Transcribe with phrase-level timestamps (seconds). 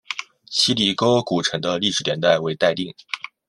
[0.49, 2.91] 希里沟古城的历史年代为待定。